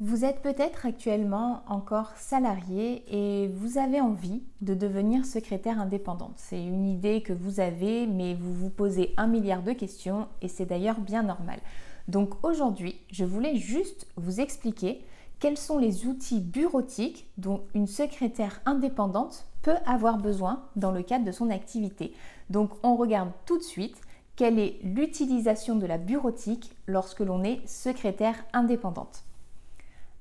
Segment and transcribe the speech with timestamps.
[0.00, 6.34] Vous êtes peut-être actuellement encore salarié et vous avez envie de devenir secrétaire indépendante.
[6.36, 10.48] C'est une idée que vous avez, mais vous vous posez un milliard de questions et
[10.48, 11.60] c'est d'ailleurs bien normal.
[12.08, 15.04] Donc aujourd'hui, je voulais juste vous expliquer
[15.38, 21.24] quels sont les outils bureautiques dont une secrétaire indépendante peut avoir besoin dans le cadre
[21.24, 22.12] de son activité.
[22.50, 24.00] Donc on regarde tout de suite
[24.34, 29.24] quelle est l'utilisation de la bureautique lorsque l'on est secrétaire indépendante.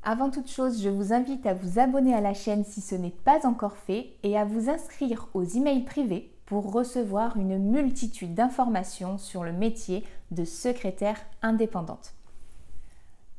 [0.03, 3.13] Avant toute chose, je vous invite à vous abonner à la chaîne si ce n'est
[3.23, 9.19] pas encore fait et à vous inscrire aux emails privés pour recevoir une multitude d'informations
[9.19, 12.15] sur le métier de secrétaire indépendante.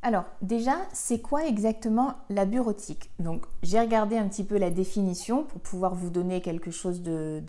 [0.02, 3.10] Alors déjà, c'est quoi exactement la bureautique?
[3.18, 7.42] Donc j'ai regardé un petit peu la définition pour pouvoir vous donner quelque chose de,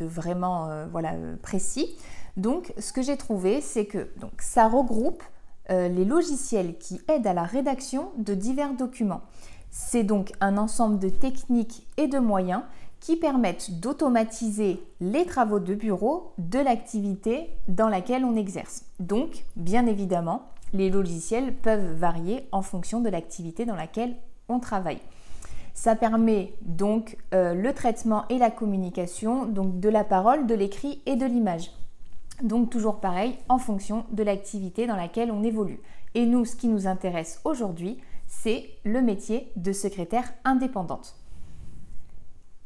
[0.00, 1.96] vraiment euh, voilà, euh, précis.
[2.36, 5.24] Donc ce que j'ai trouvé, c'est que donc, ça regroupe
[5.70, 9.22] euh, les logiciels qui aident à la rédaction de divers documents.
[9.70, 12.62] C'est donc un ensemble de techniques et de moyens
[13.00, 18.84] qui permettent d'automatiser les travaux de bureau de l'activité dans laquelle on exerce.
[18.98, 20.42] Donc, bien évidemment,
[20.74, 24.14] les logiciels peuvent varier en fonction de l'activité dans laquelle
[24.48, 25.00] on travaille.
[25.72, 31.00] Ça permet donc euh, le traitement et la communication donc de la parole, de l'écrit
[31.06, 31.70] et de l'image.
[32.42, 35.80] Donc toujours pareil, en fonction de l'activité dans laquelle on évolue.
[36.14, 41.16] Et nous, ce qui nous intéresse aujourd'hui, c'est le métier de secrétaire indépendante.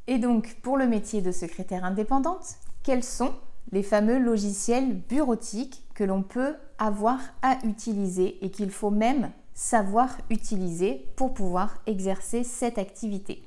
[0.07, 3.33] Et donc, pour le métier de secrétaire indépendante, quels sont
[3.73, 10.19] les fameux logiciels bureautiques que l'on peut avoir à utiliser et qu'il faut même savoir
[10.31, 13.43] utiliser pour pouvoir exercer cette activité?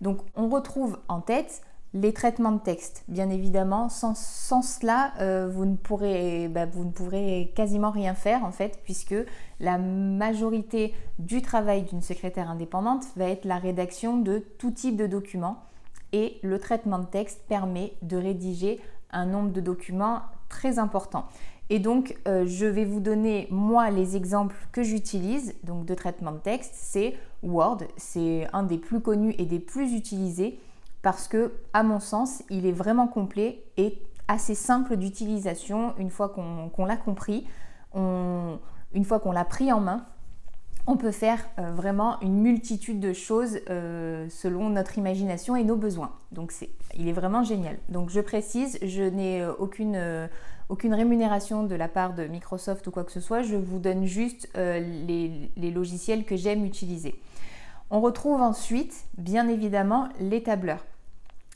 [0.00, 1.62] Donc, on retrouve en tête
[1.94, 6.90] les traitements de texte, bien évidemment, sans, cela, euh, vous, ne pourrez, bah, vous ne
[6.90, 9.14] pourrez quasiment rien faire en fait, puisque
[9.58, 15.06] la majorité du travail d'une secrétaire indépendante va être la rédaction de tout type de
[15.06, 15.62] documents.
[16.12, 21.26] Et le traitement de texte permet de rédiger un nombre de documents très important.
[21.70, 26.32] Et donc, euh, je vais vous donner, moi, les exemples que j'utilise, donc de traitement
[26.32, 30.58] de texte, c'est Word, c'est un des plus connus et des plus utilisés
[31.02, 36.28] parce que, à mon sens, il est vraiment complet et assez simple d'utilisation une fois
[36.28, 37.46] qu'on l'a compris,
[37.94, 40.06] une fois qu'on l'a pris en main.
[40.90, 45.76] On peut faire euh, vraiment une multitude de choses euh, selon notre imagination et nos
[45.76, 46.12] besoins.
[46.32, 46.50] Donc
[46.96, 47.76] il est vraiment génial.
[47.90, 53.04] Donc je précise, je n'ai euh, aucune, rémunération de la part de Microsoft ou quoi
[53.04, 53.42] que ce soit.
[53.42, 57.20] Je vous donne juste les logiciels que j'aime utiliser.
[57.90, 60.84] On retrouve ensuite, bien évidemment, les tableurs.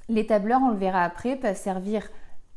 [0.08, 2.08] Les tableurs, on le verra après, peuvent servir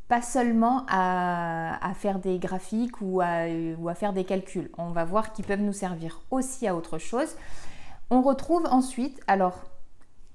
[0.07, 3.47] pas seulement à, faire des graphiques ou à,
[3.79, 4.69] ou à, faire des calculs.
[4.77, 7.35] On va voir qu'ils peuvent nous servir aussi à autre chose.
[8.09, 9.63] On retrouve ensuite, alors,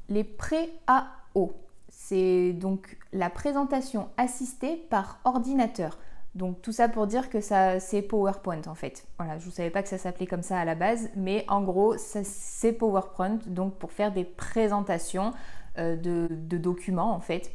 [0.08, 1.52] les pré-AO.
[1.88, 5.98] C'est donc la présentation assistée par ordinateur.
[6.34, 9.06] Donc tout ça pour dire que ça c'est PowerPoint en fait.
[9.18, 11.62] Voilà, je ne savais pas que ça s'appelait comme ça à la base, mais en
[11.62, 15.32] gros c'est PowerPoint donc pour faire des présentations
[15.78, 17.52] euh, de, documents en fait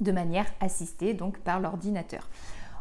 [0.00, 2.28] de manière assistée donc par l'ordinateur.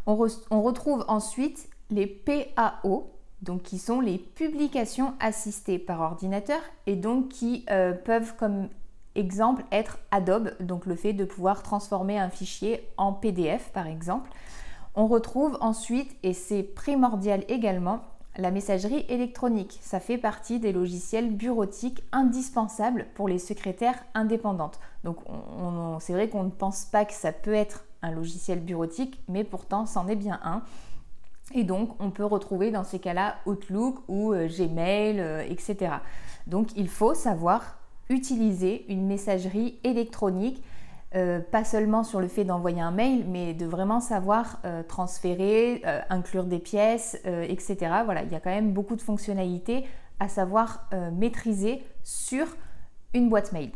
[0.08, 3.12] On, retrouve ensuite les PAO,
[3.44, 8.70] donc qui sont les publications assistées par ordinateur et donc qui euh, peuvent comme
[9.14, 14.32] exemple être Adobe, donc le fait de pouvoir transformer un fichier en PDF par exemple.
[14.96, 18.02] On retrouve ensuite, et c'est primordial également,
[18.38, 19.80] la messagerie électronique.
[19.82, 24.80] Ça fait partie des logiciels bureautiques indispensables pour les secrétaires indépendantes.
[25.04, 25.18] Donc
[26.00, 29.86] c'est vrai qu'on ne pense pas que ça peut être un logiciel bureautique, mais pourtant
[29.86, 30.64] c'en est bien un.
[31.54, 35.96] Et donc on peut retrouver dans ces cas-là Outlook ou euh, Gmail, euh, etc.
[36.48, 37.78] Donc il faut savoir
[38.10, 40.64] utiliser une messagerie électronique
[41.14, 45.82] euh, pas seulement sur le fait d'envoyer un mail, mais de vraiment savoir euh, transférer,
[45.86, 47.76] euh, inclure des pièces, etc.
[48.06, 49.86] Voilà, il y a quand même beaucoup de fonctionnalités
[50.20, 52.46] à savoir maîtriser sur
[53.16, 53.72] une boîte mail.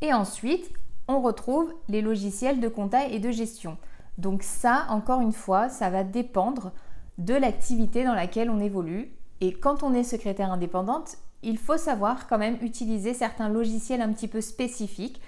[0.00, 0.72] Et ensuite,
[1.06, 3.76] on retrouve les logiciels de compta et de gestion.
[4.16, 6.72] Donc ça, encore une fois, ça va dépendre
[7.18, 9.12] de l'activité dans laquelle on évolue.
[9.42, 14.12] Et quand on est secrétaire indépendante, il faut savoir quand même utiliser certains logiciels un
[14.12, 15.20] petit peu spécifiques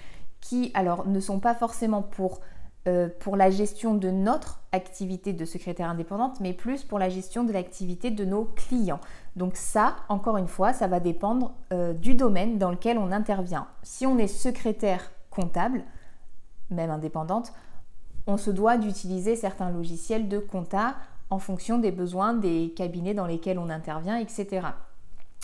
[0.43, 2.41] qui alors ne sont pas forcément pour,
[2.87, 7.45] euh, pour la gestion de notre activité de secrétaire indépendante, mais plus pour la gestion
[7.45, 8.99] de l'activité de nos clients.
[9.37, 13.67] Donc ça, encore une fois, ça va dépendre euh, du domaine dans lequel on intervient.
[13.83, 15.85] Si on est secrétaire comptable,
[16.69, 17.53] même indépendante,
[18.27, 20.95] on se doit d'utiliser certains logiciels de compta
[21.29, 24.67] en fonction des besoins des cabinets dans lesquels on intervient, etc.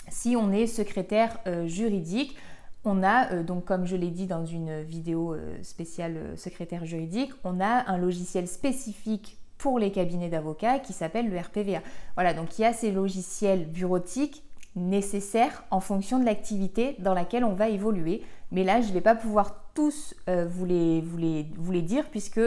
[0.08, 2.36] Si on est secrétaire juridique,
[2.84, 7.90] on a, donc comme je l'ai dit dans une vidéo spéciale secrétaire juridique, on a
[7.90, 11.82] un logiciel spécifique pour les cabinets d'avocats qui s'appelle le RPVA.
[12.14, 14.42] Voilà, donc il y a ces logiciels bureautiques
[14.76, 18.22] nécessaires en fonction de l'activité dans laquelle on va évoluer.
[18.52, 22.40] Mais là, je ne vais pas pouvoir tous euh, vous les dire puisque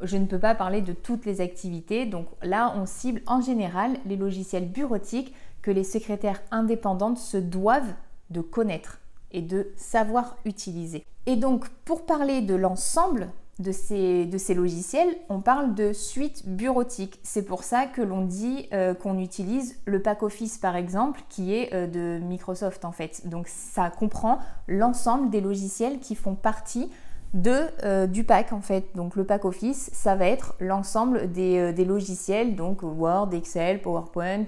[0.00, 2.06] je ne peux pas parler de toutes les activités.
[2.06, 7.94] Donc là, on cible en général les logiciels bureautiques que les secrétaires indépendantes se doivent
[8.30, 9.00] de connaître
[9.32, 11.04] et de savoir utiliser.
[11.26, 13.28] Et donc, pour parler de l'ensemble
[13.60, 17.20] de ces, de ces logiciels, on parle de suite bureautique.
[17.22, 21.54] C'est pour ça que l'on dit euh, qu'on utilise le pack Office par exemple, qui
[21.54, 23.28] est euh, de Microsoft en fait.
[23.28, 26.90] Donc ça comprend l'ensemble des logiciels qui font partie
[27.34, 28.84] de, euh, du pack en fait.
[28.94, 34.44] Donc le pack Office, ça va être l'ensemble des, logiciels, donc Word, Excel, PowerPoint,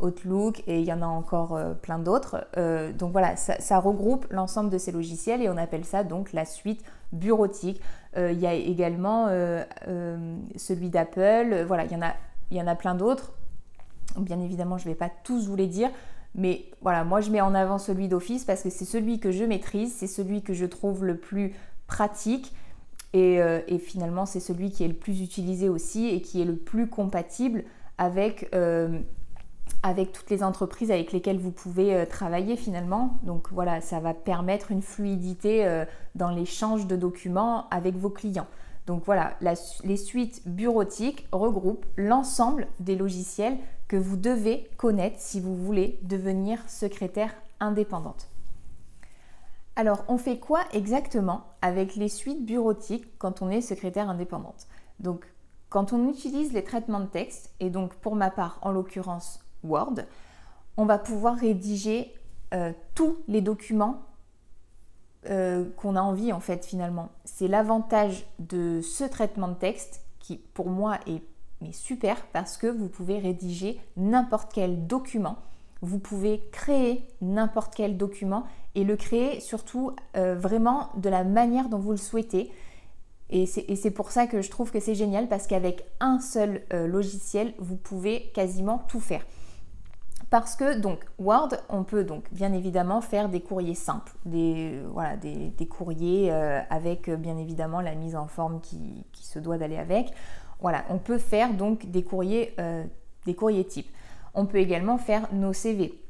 [0.00, 2.46] Outlook et il y en a encore plein d'autres.
[2.98, 6.82] donc voilà, ça, regroupe l'ensemble de ces logiciels et on appelle ça donc la suite
[7.12, 7.80] bureautique.
[8.16, 11.64] Euh, il y a également euh, euh, celui d'Apple.
[11.66, 13.32] Voilà, il y en a plein d'autres.
[14.16, 15.90] Bien évidemment, je ne vais pas tous vous les dire.
[16.34, 19.44] Mais voilà, moi je mets en avant celui d'Office parce que c'est celui que je
[19.44, 21.54] maîtrise, c'est celui que je trouve le plus
[21.86, 22.52] pratique
[23.12, 26.56] et, et finalement c'est celui qui est le plus utilisé aussi et qui est le
[26.56, 27.64] plus compatible
[27.96, 28.50] avec
[29.82, 33.18] avec toutes les entreprises avec lesquelles vous pouvez euh, travailler finalement.
[33.22, 35.84] Donc voilà, ça va permettre une fluidité euh,
[36.14, 38.46] dans l'échange de documents avec vos clients.
[38.86, 43.56] Donc voilà, les suites bureautiques regroupent l'ensemble des logiciels
[43.88, 48.28] que vous devez connaître si vous voulez devenir secrétaire indépendante.
[49.78, 54.66] Alors, on fait quoi exactement avec les suites bureautiques quand on est secrétaire indépendante?
[55.00, 55.26] Donc,
[55.68, 59.96] quand on utilise les traitements de texte, et donc pour ma part, en l'occurrence Word,
[60.78, 62.14] on va pouvoir rédiger
[62.54, 64.02] euh, tous les documents
[65.28, 67.10] euh, qu'on a envie en fait finalement.
[67.24, 71.22] C'est l'avantage de ce traitement de texte qui pour moi est
[71.72, 75.36] super parce que vous pouvez rédiger n'importe quel document.
[75.82, 78.44] Vous pouvez créer n'importe quel document
[78.74, 82.50] et le créer surtout euh, vraiment de la manière dont vous le souhaitez.
[83.28, 87.54] Et c'est pour ça que je trouve que c'est génial parce qu'avec un seul logiciel,
[87.58, 89.22] vous pouvez quasiment tout faire.
[90.30, 95.16] Parce que donc Word, on peut donc bien évidemment faire des courriers simples, des, voilà,
[95.16, 99.76] des, courriers euh, avec euh, bien évidemment la mise en forme qui, se doit d'aller
[99.76, 100.12] avec.
[100.60, 102.84] Voilà, on peut faire donc des courriers, euh,
[103.24, 103.90] des courriers types.
[104.36, 106.00] On peut également faire nos CV.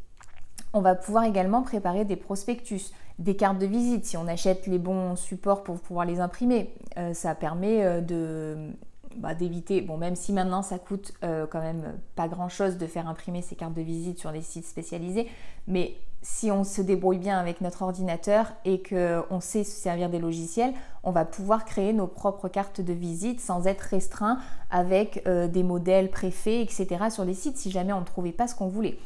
[0.74, 4.78] On va pouvoir également préparer des prospectus, des cartes de visite si on achète les
[4.78, 6.74] bons supports pour pouvoir les imprimer.
[7.14, 8.72] ça permet de,
[9.18, 12.86] bah, d'éviter, bon même si maintenant ça coûte euh, quand même pas grand chose de
[12.86, 15.28] faire imprimer ces cartes de visite sur des sites spécialisés,
[15.66, 20.18] mais si on se débrouille bien avec notre ordinateur et qu'on sait se servir des
[20.18, 20.74] logiciels,
[21.04, 24.38] on va pouvoir créer nos propres cartes de visite sans être restreint
[24.70, 27.10] avec euh, des modèles préfaits, etc.
[27.10, 28.98] sur les sites si jamais on ne trouvait pas ce qu'on voulait.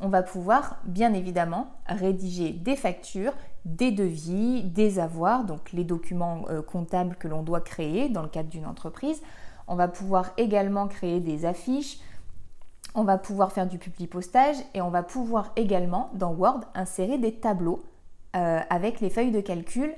[0.00, 3.32] On va pouvoir bien évidemment rédiger des factures,
[3.64, 8.28] des devis, des avoirs, donc les documents euh, comptables que l'on doit créer dans le
[8.28, 9.22] cadre d'une entreprise.
[9.68, 12.00] On va pouvoir également créer des affiches,
[12.94, 17.18] on va pouvoir faire du public postage et on va pouvoir également dans Word insérer
[17.18, 17.82] des tableaux
[18.34, 19.94] euh, avec les feuilles de calcul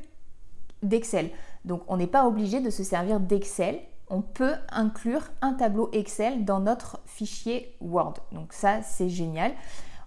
[0.83, 1.31] d'Excel.
[1.65, 6.45] Donc on n'est pas obligé de se servir d'Excel, on peut inclure un tableau Excel
[6.45, 8.15] dans notre fichier Word.
[8.33, 9.53] Donc ça c'est génial.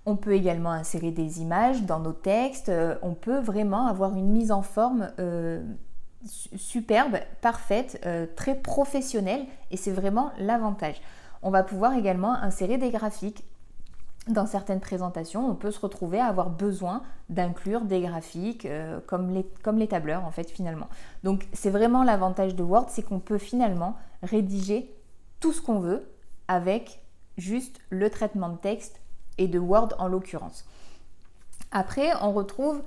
[0.05, 4.29] On peut également insérer des images dans nos textes, euh, on peut vraiment avoir une
[4.29, 5.63] mise en forme euh,
[6.25, 11.01] superbe, parfaite, euh, très professionnelle et c'est vraiment l'avantage.
[11.41, 13.43] On va pouvoir également insérer des graphiques.
[14.27, 19.31] Dans certaines présentations, on peut se retrouver à avoir besoin d'inclure des graphiques euh, comme,
[19.31, 20.87] les, comme les tableurs en fait finalement.
[21.23, 24.95] Donc c'est vraiment l'avantage de Word, c'est qu'on peut finalement rédiger
[25.41, 26.09] tout ce qu'on veut
[26.47, 27.01] avec
[27.37, 29.01] juste le traitement de texte
[29.37, 30.65] et de Word en l'occurrence.
[31.71, 32.81] Après, on retrouve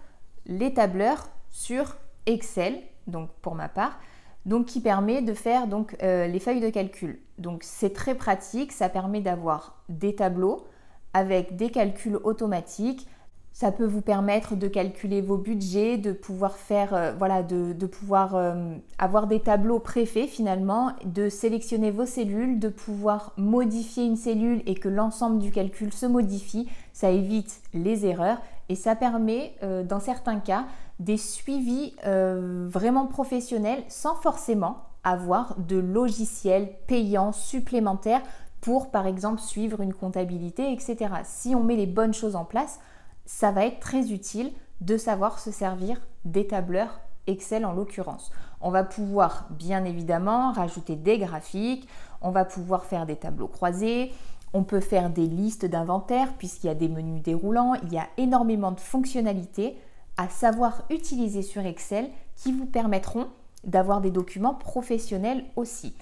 [0.46, 3.98] les tableurs sur Excel donc pour ma part,
[4.46, 7.18] donc qui permet de faire donc euh, les feuilles de calcul.
[7.38, 10.64] Donc c'est très pratique, ça permet d'avoir des tableaux
[11.12, 13.06] avec des calculs automatiques.
[13.52, 18.36] Ça peut vous permettre de calculer vos budgets, de pouvoir faire, euh, voilà, de, pouvoir
[18.36, 24.62] euh, avoir des tableaux préfaits finalement, de sélectionner vos cellules, de pouvoir modifier une cellule
[24.66, 26.68] et que l'ensemble du calcul se modifie.
[26.92, 30.66] Ça évite les erreurs et ça permet, dans certains cas,
[30.98, 38.22] des suivis euh, vraiment professionnels sans forcément avoir de logiciels payants supplémentaires
[38.60, 41.14] pour par exemple suivre une comptabilité, etc.
[41.24, 42.80] Si on met les bonnes choses en place,
[43.24, 48.30] ça va être très utile de savoir se servir des tableurs Excel en l'occurrence.
[48.60, 51.88] On va pouvoir bien évidemment rajouter des graphiques,
[52.20, 54.12] on va pouvoir faire des tableaux croisés,
[54.52, 58.06] on peut faire des listes d'inventaire puisqu'il y a des menus déroulants, il y a
[58.16, 59.76] énormément de fonctionnalités
[60.16, 63.28] à savoir utiliser sur Excel qui vous permettront
[63.64, 65.94] d'avoir des documents professionnels aussi.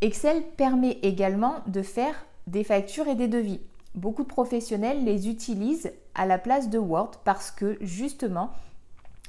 [0.00, 3.60] Excel permet également de faire des factures et des devis.
[3.94, 8.50] Beaucoup de professionnels les utilisent à la place de Word parce que justement,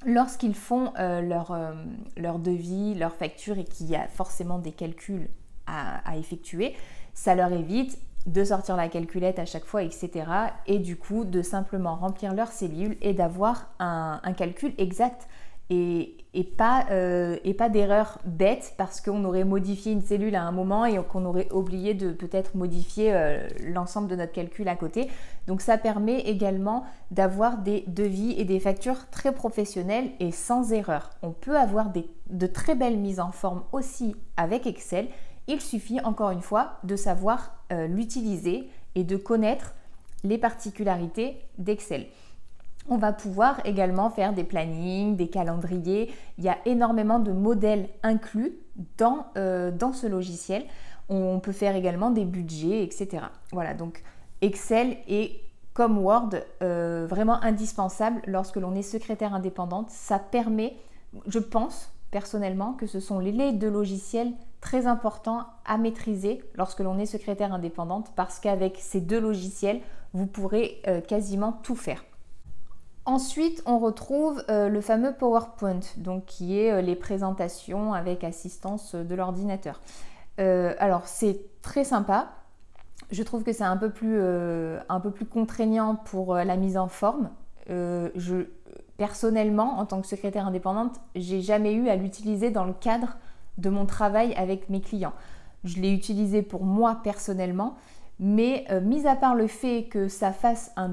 [0.06, 1.74] lorsqu'ils font euh, leur, euh,
[2.18, 5.28] leur, devis, leur facture et qu'il y a forcément des calculs
[5.66, 6.76] à, effectuer,
[7.14, 10.10] ça leur évite de sortir la calculette à chaque fois, etc.
[10.68, 15.28] Et du coup, de simplement remplir leurs cellules et d'avoir un, calcul exact
[15.72, 16.16] et,
[16.58, 20.98] pas, euh, pas d'erreur bête parce qu'on aurait modifié une cellule à un moment et
[21.04, 25.10] qu'on aurait oublié de peut-être modifier euh, l'ensemble de notre calcul à côté.
[25.48, 31.12] Donc ça permet également d'avoir des devis et des factures très professionnelles et sans erreur.
[31.22, 31.92] On peut avoir
[32.30, 35.08] de très belles mises en forme aussi avec Excel.
[35.50, 39.74] Il suffit encore une fois de savoir euh, l'utiliser et de connaître
[40.24, 42.06] les particularités d'Excel.
[42.88, 46.13] On va pouvoir également faire des plannings, des calendriers.
[46.38, 48.60] Il y a énormément de modèles inclus
[49.00, 50.65] dans, euh, ce logiciel.
[51.10, 53.24] On peut faire également des budgets, etc.
[53.51, 54.03] Voilà, donc
[54.41, 55.41] Excel est
[55.74, 56.29] comme Word
[56.62, 59.89] euh, vraiment indispensable lorsque l'on est secrétaire indépendante.
[59.89, 60.77] Ça permet,
[61.27, 66.98] je pense personnellement, que ce sont les deux logiciels très importants à maîtriser lorsque l'on
[66.98, 69.82] est secrétaire indépendante parce qu'avec ces deux logiciels,
[70.13, 72.04] vous pourrez euh, quasiment tout faire.
[73.06, 78.96] Ensuite, on retrouve euh, le fameux PowerPoint, donc qui est euh, les présentations avec assistance
[78.96, 79.82] de l'ordinateur.
[80.38, 82.30] Alors, c'est très sympa.
[83.12, 86.88] Je trouve que c'est un, peu plus, un peu plus contraignant pour la mise en
[86.88, 87.30] forme.
[87.68, 88.46] je,
[88.96, 93.18] personnellement, en tant que secrétaire indépendante, j'ai jamais eu à l'utiliser dans le cadre
[93.60, 95.13] de mon travail avec mes clients.
[95.63, 97.75] Je l'ai utilisé pour moi personnellement,
[98.20, 100.89] mais euh, mis à part le fait que ça fasse un,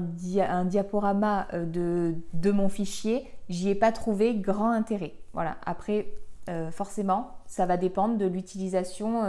[0.65, 5.13] diaporama euh, de, mon fichier, j'y ai pas trouvé grand intérêt.
[5.33, 6.07] Voilà, après,
[6.49, 9.23] euh, forcément, ça va dépendre de l'utilisation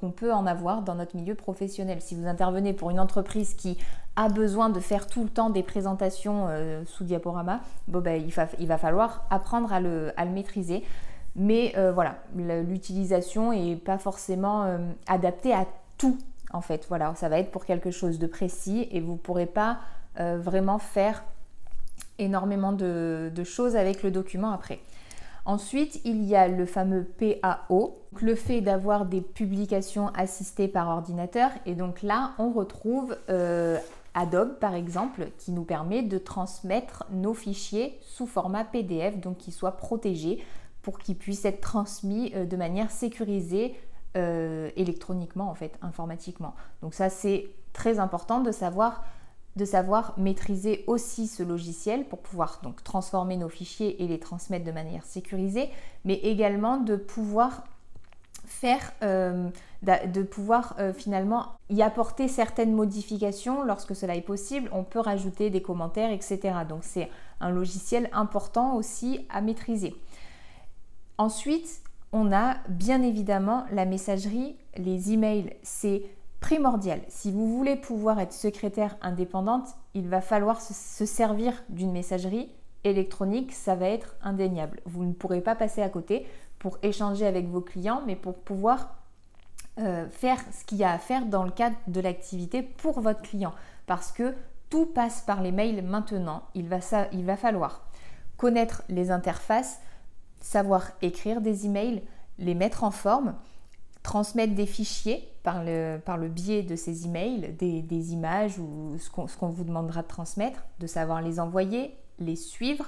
[0.00, 2.00] qu'on peut en avoir dans notre milieu professionnel.
[2.00, 3.78] Si vous intervenez pour une entreprise qui
[4.16, 6.48] a besoin de faire tout le temps des présentations
[6.84, 8.20] sous diaporama, ben,
[8.58, 10.82] il, va, falloir apprendre à le maîtriser.
[11.36, 16.18] Mais voilà, l'utilisation n'est pas forcément adaptée à tout
[16.52, 16.86] en fait.
[16.88, 19.78] Voilà, ça va être pour quelque chose de précis et vous ne pourrez pas
[20.18, 21.24] euh, vraiment faire
[22.18, 24.80] énormément de, choses avec le document après.
[25.46, 31.50] Ensuite, il y a le fameux PAO, le fait d'avoir des publications assistées par ordinateur.
[31.64, 33.78] Et donc là, on retrouve euh,
[34.12, 39.54] Adobe, par exemple, qui nous permet de transmettre nos fichiers sous format PDF, donc qu'ils
[39.54, 40.44] soient protégés
[40.82, 43.74] pour qu'ils puissent être transmis euh, de manière sécurisée
[44.16, 46.54] euh, électroniquement en fait, informatiquement.
[46.82, 49.04] Donc ça c'est très important de savoir
[49.56, 54.64] de savoir maîtriser aussi ce logiciel pour pouvoir donc transformer nos fichiers et les transmettre
[54.64, 55.70] de manière sécurisée,
[56.04, 57.64] mais également de pouvoir
[58.44, 59.48] faire, euh,
[59.82, 64.70] de pouvoir finalement y apporter certaines modifications lorsque cela est possible.
[64.72, 66.38] On peut rajouter des commentaires, etc.
[66.68, 67.10] Donc c'est
[67.40, 69.96] un logiciel important aussi à maîtriser.
[71.20, 76.02] Ensuite, on a bien évidemment la messagerie, les emails, c'est
[76.40, 77.02] primordial.
[77.08, 82.50] Si vous voulez pouvoir être secrétaire indépendante, il va falloir se servir d'une messagerie
[82.84, 84.80] électronique, ça va être indéniable.
[84.86, 86.26] Vous ne pourrez pas passer à côté
[86.58, 88.96] pour échanger avec vos clients, mais pour pouvoir
[89.78, 93.20] euh, faire ce qu'il y a à faire dans le cadre de l'activité pour votre
[93.20, 93.52] client.
[93.84, 94.34] Parce que
[94.70, 96.44] tout passe par les mails maintenant.
[96.54, 96.78] Il va,
[97.12, 97.82] il va falloir
[98.38, 99.80] connaître les interfaces,
[100.40, 102.02] savoir écrire des emails,
[102.38, 103.34] les mettre en forme,
[104.02, 108.96] transmettre des fichiers par le, par le biais de ces emails, des, des images ou
[108.98, 112.86] ce qu'on vous demandera de transmettre, de savoir les envoyer, les suivre,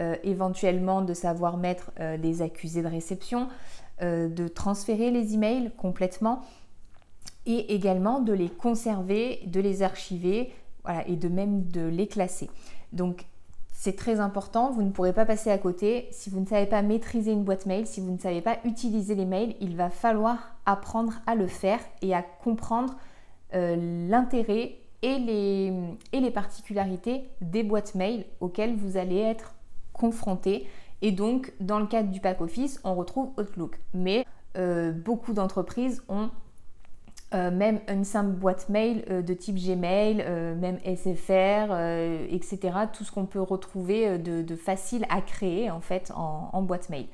[0.00, 3.48] euh, éventuellement de savoir mettre euh, les accusés de réception,
[4.00, 6.40] euh, de transférer les emails complètement
[7.44, 10.52] et également de les conserver, de les archiver
[10.84, 12.48] voilà, et de même de les classer.
[12.92, 13.26] Donc
[13.84, 16.06] c'est très important, vous ne pourrez pas passer à côté.
[16.12, 19.16] Si vous ne savez pas maîtriser une boîte mail, si vous ne savez pas utiliser
[19.16, 22.94] les mails, il va falloir apprendre à le faire et à comprendre
[23.54, 29.52] euh, l'intérêt et les, particularités des boîtes mail auxquelles vous allez être
[29.92, 30.68] confronté.
[31.00, 33.80] Et donc, dans le cadre du pack office, on retrouve Outlook.
[33.94, 34.24] Mais
[34.56, 36.30] euh, beaucoup d'entreprises ont
[37.34, 41.72] euh, même une simple boîte mail euh, de type Gmail, euh, même SFR,
[42.30, 42.86] etc.
[42.92, 47.06] Tout ce qu'on peut retrouver de, facile à créer en fait en, boîte mail.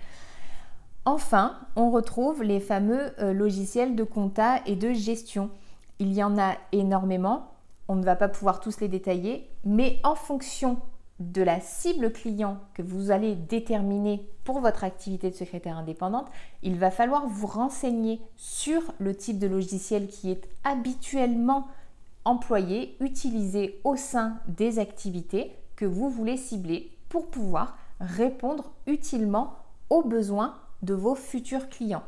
[1.05, 5.51] Enfin, on retrouve les fameux logiciels de compta et de gestion.
[5.99, 7.53] Il y en a énormément.
[7.87, 10.79] On ne va pas pouvoir tous les détailler, mais en fonction
[11.21, 16.29] de la cible client que vous allez déterminer pour votre activité de secrétaire indépendante,
[16.63, 21.67] il va falloir vous renseigner sur le type de logiciel qui est habituellement
[22.25, 29.57] employé, utilisé au sein des activités que vous voulez cibler pour pouvoir répondre utilement
[29.91, 32.05] aux besoins de vos futurs clients.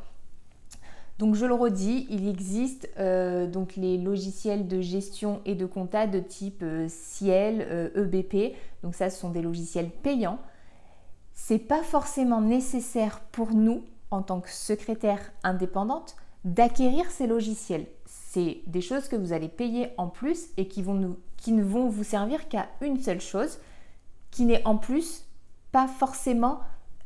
[1.20, 6.06] Donc je le redis, il existe euh, donc les logiciels de gestion et de compta
[6.06, 8.34] de type euh, Ciel, EBP.
[8.34, 10.38] Euh, e donc ça, ce sont des logiciels payants.
[11.34, 17.84] C'est pas forcément nécessaire pour nous, en tant que secrétaire indépendante, d'acquérir ces logiciels.
[18.06, 21.90] C'est des choses que vous allez payer en plus et qui, vont qui ne vont
[21.90, 23.58] vous servir qu'à une seule chose,
[24.30, 25.26] qui n'est en plus
[25.70, 26.60] pas forcément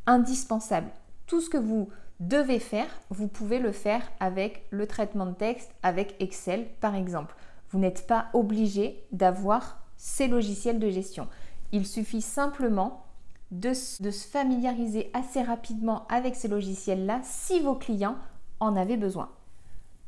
[0.06, 0.90] indispensable.
[1.26, 1.88] Tout ce que vous
[2.28, 7.34] devez faire, vous pouvez le faire avec le traitement de texte, avec Excel par exemple.
[7.70, 11.28] Vous n'êtes pas obligé d'avoir ces logiciels de gestion.
[11.72, 13.04] Il suffit simplement
[13.50, 18.16] de, se familiariser assez rapidement avec ces logiciels-là si vos clients
[18.60, 19.30] en avaient besoin.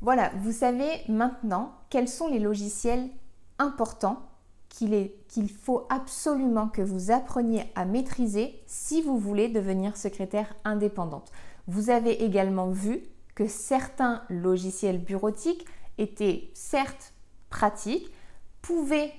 [0.00, 3.08] Voilà, vous savez maintenant quels sont les logiciels
[3.58, 4.22] importants
[4.68, 11.32] qu'il faut absolument que vous appreniez à maîtriser si vous voulez devenir secrétaire indépendante.
[11.66, 13.02] Vous avez également vu
[13.34, 15.66] que certains logiciels bureautiques
[15.98, 17.12] étaient certes
[17.50, 18.10] pratiques,
[18.62, 19.12] pouvaient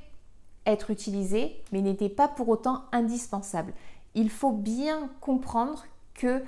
[0.66, 3.74] être utilisés, mais n'étaient pas pour autant indispensables.
[4.16, 6.44] Il faut bien comprendre que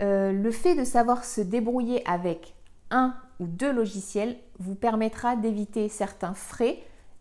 [0.00, 2.54] euh, le fait de savoir se débrouiller avec
[2.90, 6.78] un ou deux logiciels vous permettra d'éviter certains frais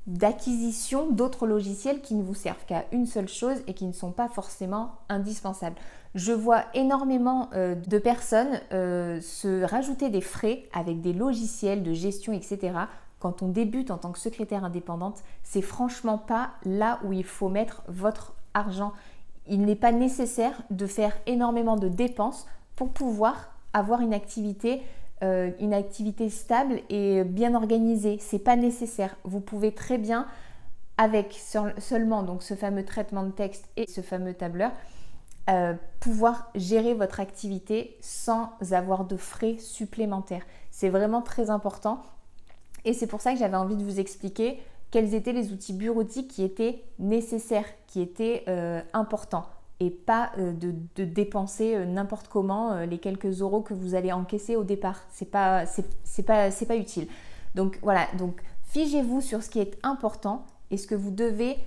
[0.08, 4.12] d'acquisition d'autres logiciels qui ne vous servent qu'à une seule chose et qui ne sont
[4.12, 5.75] pas forcément indispensables.
[6.15, 11.94] Je vois énormément euh, de personnes euh, se rajouter des frais avec des logiciels de
[11.94, 12.74] gestion, etc.
[13.20, 17.50] Quand on débute en tant que secrétaire indépendante, c'est franchement pas là où il faut
[17.50, 18.94] mettre votre argent.
[19.48, 24.81] Il n'est pas nécessaire de faire énormément de dépenses pour pouvoir avoir une activité
[25.24, 28.18] euh, une activité stable et bien organisée.
[28.20, 29.16] C'est pas nécessaire.
[29.24, 30.27] Vous pouvez très bien,
[30.98, 31.40] avec
[31.77, 34.72] seulement donc ce fameux traitement de texte et ce fameux tableur,
[35.50, 40.46] euh, pouvoir gérer votre activité sans avoir de frais supplémentaires.
[40.70, 42.01] C'est vraiment très important.
[42.86, 44.60] Et c'est pour ça que j'avais envie de vous expliquer
[44.92, 49.46] quels étaient les outils bureautiques qui étaient nécessaires, qui étaient euh, importants
[49.81, 54.11] et pas euh, de, dépenser euh, n'importe comment euh, les quelques euros que vous allez
[54.11, 55.01] encaisser au départ.
[55.09, 57.07] C'est pas, c'est, pas, c'est pas utile.
[57.55, 61.57] Donc voilà, donc figez-vous sur ce qui est important et ce que vous devez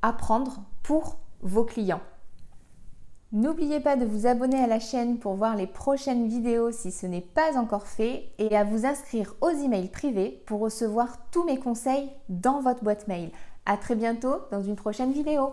[0.00, 2.00] apprendre pour vos clients.
[3.32, 7.04] N'oubliez pas de vous abonner à la chaîne pour voir les prochaines vidéos si ce
[7.04, 11.58] n'est pas encore fait et à vous inscrire aux emails privés pour recevoir tous mes
[11.58, 13.30] conseils dans votre boîte mail.
[13.66, 15.50] À très bientôt dans une prochaine vidéo.